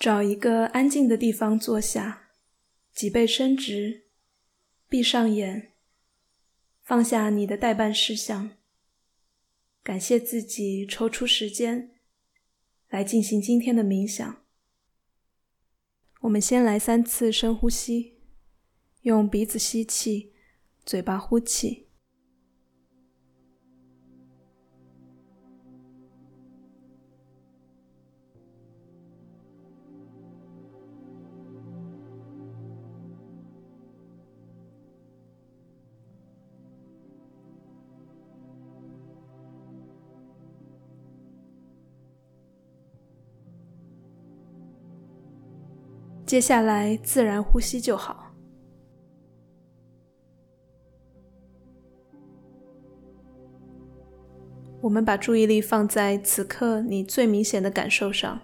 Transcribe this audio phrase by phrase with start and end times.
[0.00, 2.30] 找一个安静的地方坐下，
[2.94, 4.06] 脊背伸直，
[4.88, 5.74] 闭上眼，
[6.82, 8.52] 放下你的代办事项，
[9.82, 11.90] 感谢自己抽出时间
[12.88, 14.42] 来进行今天的冥想。
[16.20, 18.20] 我们先来三次深呼吸，
[19.02, 20.32] 用鼻子吸气，
[20.86, 21.89] 嘴巴呼气。
[46.30, 48.32] 接下来自然呼吸就好。
[54.80, 58.40] 我们把注意力放在此刻你最明显的感受上。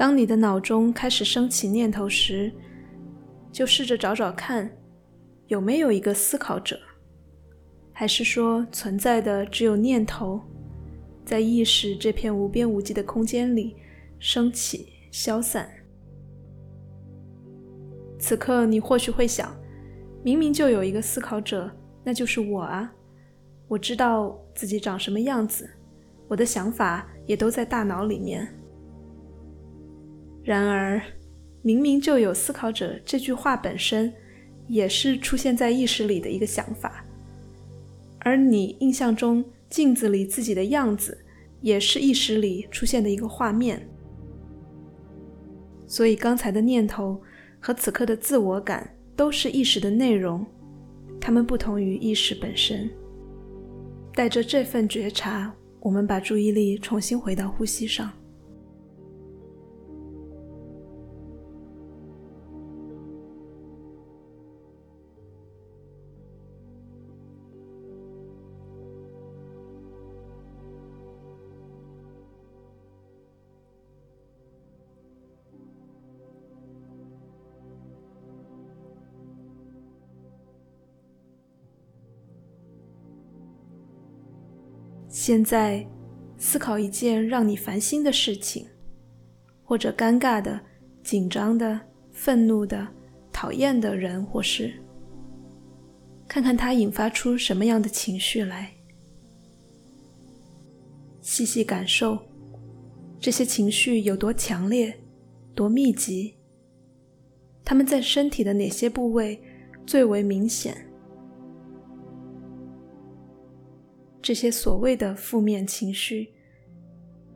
[0.00, 2.50] 当你的脑中开始升起念头时，
[3.52, 4.74] 就试着找找看，
[5.48, 6.80] 有没有一个思考者，
[7.92, 10.40] 还是说存在的只有念头，
[11.22, 13.76] 在意识这片无边无际的空间里
[14.18, 15.68] 升起、消散。
[18.18, 19.54] 此刻你或许会想，
[20.22, 21.70] 明明就有一个思考者，
[22.02, 22.90] 那就是我啊！
[23.68, 25.68] 我知道自己长什么样子，
[26.26, 28.56] 我的想法也都在大脑里面。
[30.42, 31.00] 然而，
[31.62, 34.12] 明明就有思考者这句话本身，
[34.66, 37.04] 也是出现在意识里的一个想法，
[38.20, 41.18] 而你印象中镜子里自己的样子，
[41.60, 43.86] 也是意识里出现的一个画面。
[45.86, 47.20] 所以，刚才的念头
[47.58, 50.46] 和此刻的自我感都是意识的内容，
[51.20, 52.88] 它们不同于意识本身。
[54.14, 58.10] 带着这份觉察，我们把注意力重新回到呼吸上。
[85.30, 85.86] 现在，
[86.38, 88.66] 思考一件让你烦心的事情，
[89.62, 90.60] 或者尴尬的、
[91.04, 91.80] 紧张的、
[92.10, 92.84] 愤怒的、
[93.30, 94.74] 讨厌的人或事，
[96.26, 98.72] 看看它引发出什么样的情绪来。
[101.20, 102.18] 细细感受
[103.20, 104.92] 这些情绪有多强烈、
[105.54, 106.34] 多密集，
[107.64, 109.40] 他们在身体的哪些部位
[109.86, 110.89] 最为明显？
[114.30, 116.32] 这些所谓的负面情绪，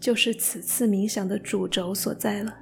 [0.00, 2.58] 就是此次冥想的主轴所在了。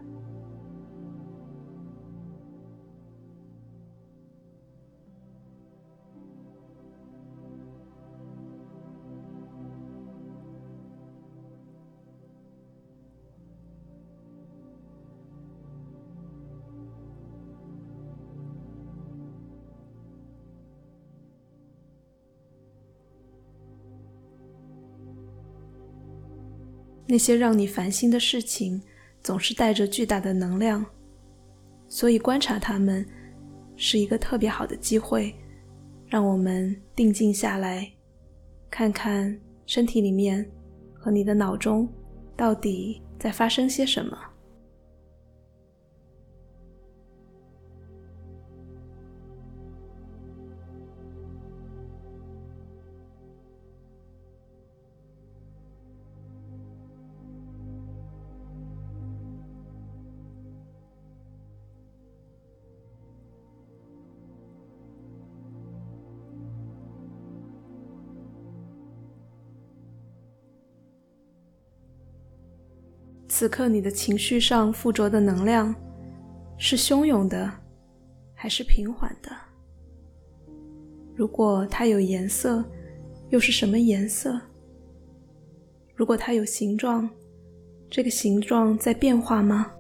[27.17, 28.79] 那些让你烦心的事情，
[29.23, 30.85] 总是带着巨大的能量，
[31.89, 33.09] 所以观察它们
[33.75, 35.35] 是一个特别好的机会，
[36.09, 37.91] 让我们定静下来，
[38.71, 39.35] 看看
[39.65, 40.47] 身体里面
[40.93, 41.89] 和你的脑中
[42.37, 44.19] 到底在发生些什么。
[73.39, 75.75] 此刻你的情绪上附着的能量
[76.57, 77.53] 是汹涌的，
[78.33, 79.31] 还是平缓的？
[81.15, 82.65] 如果它有颜色，
[83.29, 84.41] 又是什么颜色？
[85.95, 87.07] 如果它有形状，
[87.91, 89.71] 这个形状在变化吗？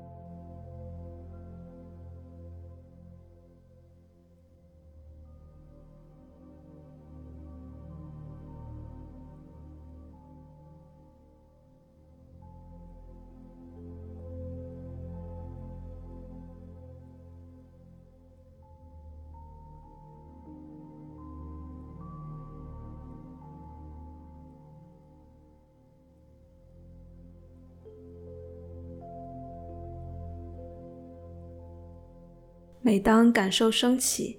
[32.86, 34.38] 每当感受升起，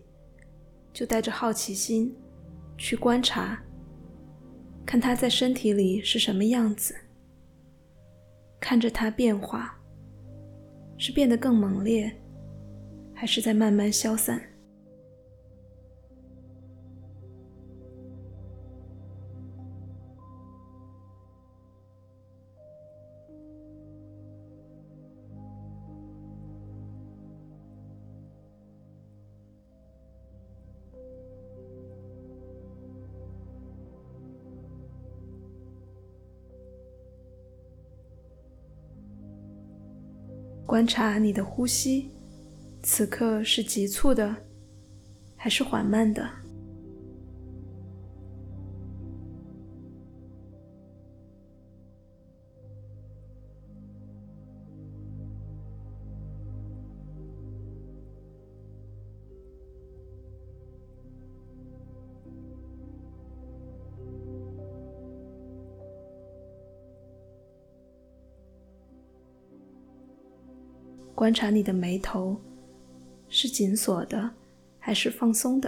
[0.93, 2.15] 就带着好奇心
[2.77, 3.61] 去观察，
[4.85, 6.95] 看它在身体里是什么样子，
[8.57, 9.77] 看着它变化，
[10.97, 12.09] 是变得更猛烈，
[13.13, 14.41] 还是在慢慢消散？
[40.67, 42.11] 观察你的呼吸，
[42.83, 44.35] 此刻是急促的，
[45.37, 46.29] 还是缓慢的？
[71.17, 72.39] 观察你的眉头，
[73.27, 74.29] 是紧锁的，
[74.77, 75.67] 还是放松的？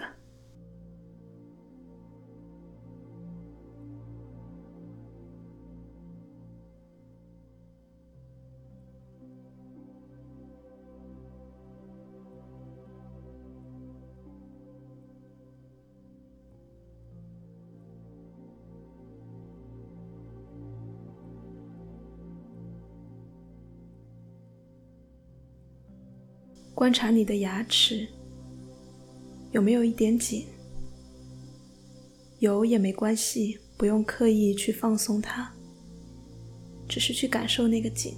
[26.79, 28.07] 观察你的牙齿
[29.51, 30.45] 有没有一点紧，
[32.39, 35.53] 有也没关系，不用刻意去放松它，
[36.87, 38.13] 只是去感受那个紧。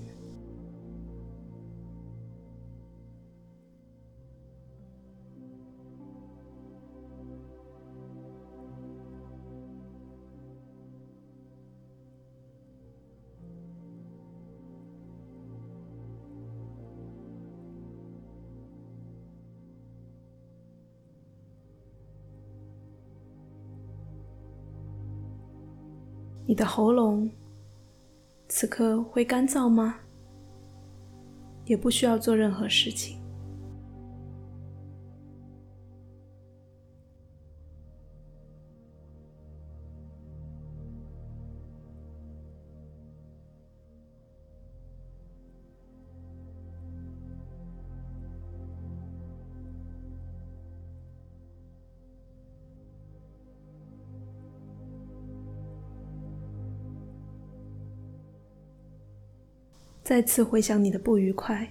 [26.46, 27.30] 你的喉咙
[28.50, 30.00] 此刻会干燥吗？
[31.66, 33.21] 也不需要做任何事情。
[60.12, 61.66] 再次回想你的不愉快，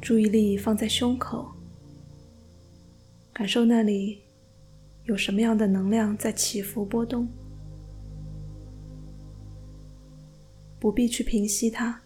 [0.00, 1.50] 注意力放在胸口，
[3.32, 4.20] 感受那里
[5.06, 7.26] 有什么样的能量在起伏波动，
[10.78, 12.00] 不必去平息它。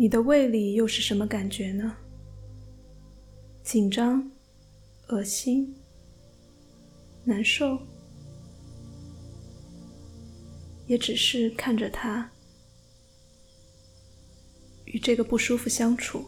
[0.00, 1.96] 你的胃里又是什么感觉呢？
[3.64, 4.30] 紧张、
[5.08, 5.74] 恶心、
[7.24, 7.76] 难受，
[10.86, 12.30] 也只是看着他，
[14.84, 16.24] 与这个不舒服相处。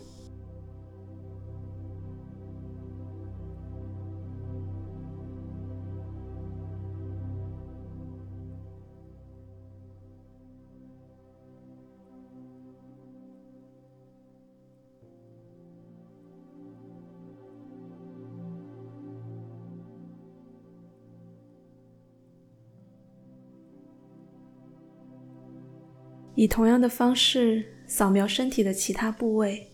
[26.41, 29.69] 以同样的方式扫描身体的其他部位，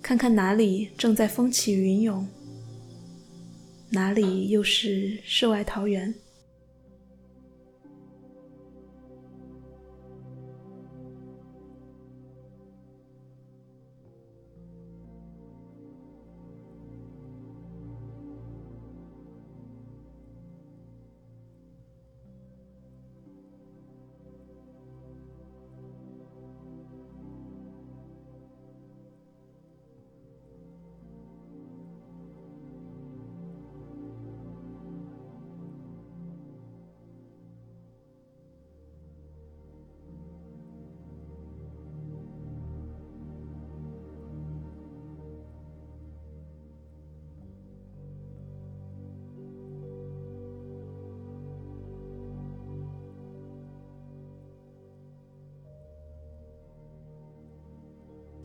[0.00, 2.26] 看看哪里正在风起云涌，
[3.90, 6.14] 哪里又是世外桃源。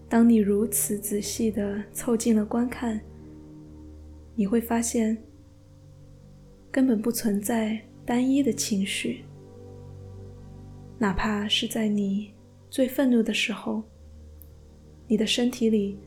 [0.10, 3.00] 当你如此仔细的凑近了观看，
[4.34, 5.16] 你会发现，
[6.72, 9.24] 根本不存在单一的情绪。
[10.98, 12.32] 哪怕是在你
[12.72, 13.84] 最愤怒的时候，
[15.08, 16.00] 你的身体里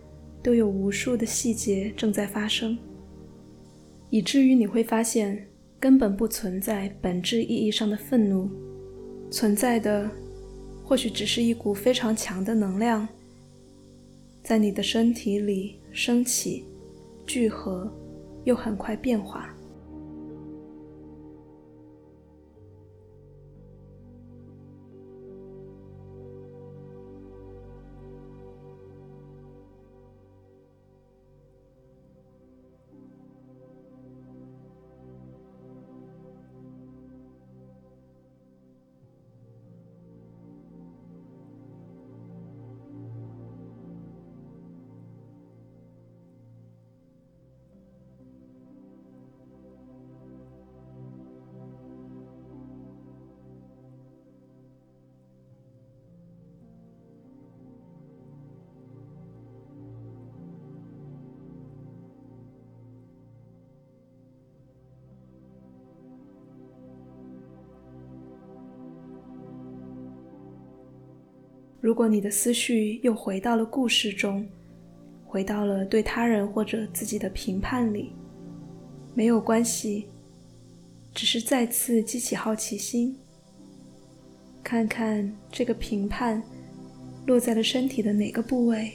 [0.42, 2.76] 都有无数的细节正在发生，
[4.10, 5.46] 以至于你会发现，
[5.78, 8.50] 根本不存在本质意义上的愤怒，
[9.30, 10.10] 存在的
[10.84, 13.06] 或许只是一股非常强的能量。
[14.42, 16.66] 在你的身体里升起、
[17.26, 17.90] 聚合，
[18.44, 19.54] 又很快变化。
[71.82, 74.46] 如果你的思绪又回到了故事中，
[75.26, 78.12] 回到了对他人或者自己的评判里，
[79.14, 80.06] 没有关系，
[81.12, 83.16] 只是再次激起好奇心，
[84.62, 86.40] 看看这个评判
[87.26, 88.92] 落在了身体的哪个部位。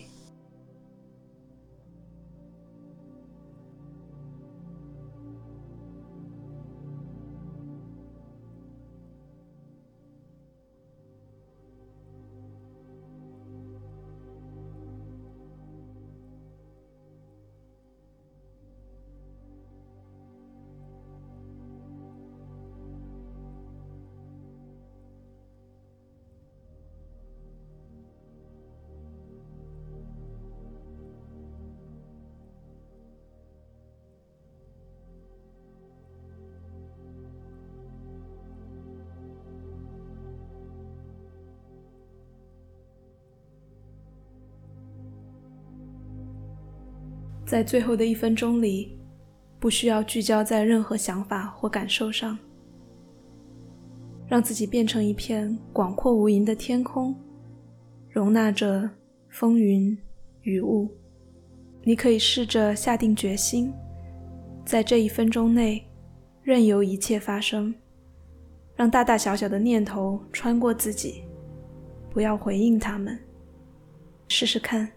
[47.48, 49.00] 在最后的一分钟里，
[49.58, 52.38] 不需要聚焦在任何想法或感受上，
[54.28, 57.16] 让自己变成一片广阔无垠的天空，
[58.10, 58.90] 容纳着
[59.30, 59.98] 风云
[60.42, 60.90] 雨雾。
[61.84, 63.72] 你可以试着下定决心，
[64.66, 65.82] 在这一分钟内，
[66.44, 67.74] 任由一切发生，
[68.76, 71.24] 让大大小小的念头穿过自己，
[72.10, 73.18] 不要回应他们。
[74.28, 74.97] 试试看。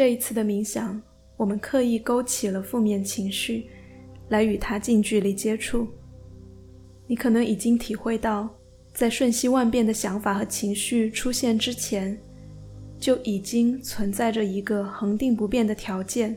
[0.00, 0.98] 这一次的冥想，
[1.36, 3.66] 我们刻意勾起了负面情绪，
[4.30, 5.86] 来与它近距离接触。
[7.06, 8.48] 你可能已经体会到，
[8.94, 12.18] 在瞬息万变的想法和情绪出现之前，
[12.98, 16.34] 就已经存在着一个恒定不变的条件，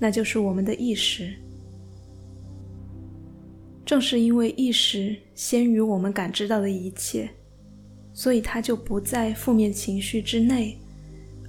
[0.00, 1.32] 那就是我们的意识。
[3.86, 7.30] 正是因为意识先于我们感知到的一切，
[8.12, 10.76] 所以它就不在负面情绪之内。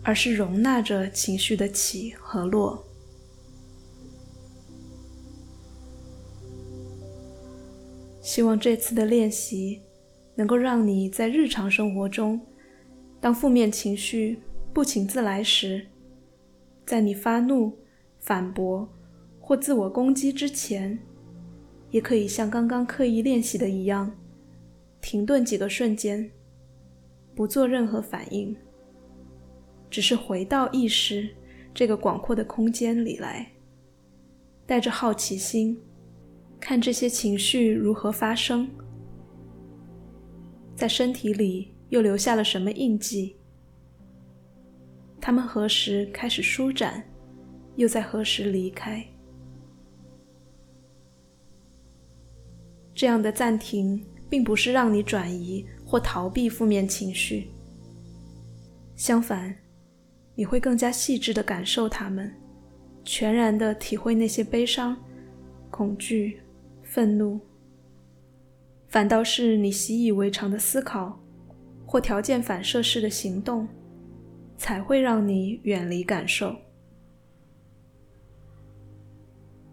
[0.03, 2.85] 而是容纳着情绪的起和落。
[8.21, 9.81] 希望这次的练习
[10.35, 12.39] 能够让你在日常生活中，
[13.19, 14.39] 当负面情绪
[14.73, 15.85] 不请自来时，
[16.85, 17.77] 在你发怒、
[18.19, 18.87] 反驳
[19.39, 20.97] 或自我攻击之前，
[21.91, 24.11] 也可以像刚刚刻意练习的一样，
[25.01, 26.31] 停顿几个瞬间，
[27.35, 28.55] 不做任何反应，
[29.93, 31.29] 只是回到意识
[31.71, 33.47] 这个广阔的空间里来，
[34.65, 35.79] 带着好奇心，
[36.59, 38.67] 看这些情绪如何发生，
[40.75, 43.35] 在身体里又留下了什么印记？
[45.21, 47.07] 他们何时开始舒展，
[47.75, 49.05] 又在何时离开？
[52.95, 57.51] 这样的暂停，并不是让你转移或逃避负面情绪，
[58.95, 59.55] 相反，
[60.35, 62.33] 你会更加细致的感受它们，
[63.03, 64.97] 全然的体会那些悲伤、
[65.69, 66.41] 恐惧、
[66.81, 67.39] 愤怒，
[68.87, 71.19] 反倒是你习以为常的思考
[71.85, 73.67] 或条件反射式的行动。
[74.55, 76.55] 才会让你远离感受。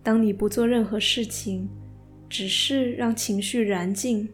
[0.03, 1.69] 当你不做任何事情，
[2.29, 4.29] 只是让情绪燃尽，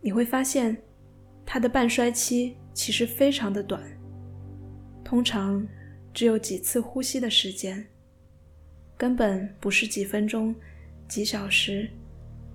[0.00, 0.76] 你会发现
[1.44, 3.82] 它的半衰期其实非常的短，
[5.04, 5.64] 通常
[6.12, 7.86] 只有几次呼吸的时间，
[8.96, 10.54] 根本不是几分钟、
[11.06, 11.88] 几小时，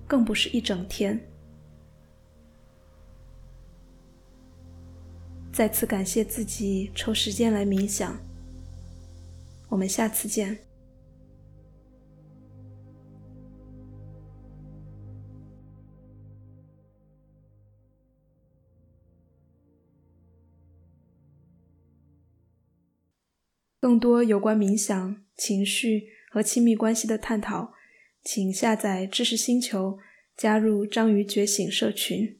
[0.06, 1.18] 更不是一整天。
[5.52, 8.18] 再次感谢自己抽时间来冥想，
[9.68, 10.58] 我们下次见。
[23.80, 27.72] 更多有关冥想、情绪和亲密关系的探讨，
[28.22, 29.98] 请下载知识星球，
[30.36, 32.39] 加入章鱼觉醒社群。